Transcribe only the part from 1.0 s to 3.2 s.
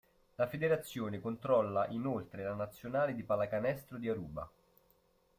controlla inoltre la nazionale